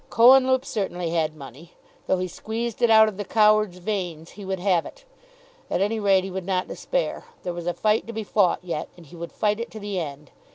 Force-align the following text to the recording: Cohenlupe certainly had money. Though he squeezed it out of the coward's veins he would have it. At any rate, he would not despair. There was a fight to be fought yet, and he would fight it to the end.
Cohenlupe 0.09 0.65
certainly 0.65 1.11
had 1.11 1.35
money. 1.35 1.73
Though 2.07 2.17
he 2.17 2.27
squeezed 2.27 2.81
it 2.81 2.89
out 2.89 3.07
of 3.07 3.17
the 3.17 3.23
coward's 3.23 3.77
veins 3.77 4.31
he 4.31 4.43
would 4.43 4.57
have 4.59 4.83
it. 4.87 5.05
At 5.69 5.79
any 5.79 5.99
rate, 5.99 6.23
he 6.23 6.31
would 6.31 6.43
not 6.43 6.67
despair. 6.67 7.25
There 7.43 7.53
was 7.53 7.67
a 7.67 7.73
fight 7.75 8.07
to 8.07 8.13
be 8.13 8.23
fought 8.23 8.61
yet, 8.63 8.89
and 8.97 9.05
he 9.05 9.15
would 9.15 9.31
fight 9.31 9.59
it 9.59 9.69
to 9.69 9.79
the 9.79 9.99
end. 9.99 10.31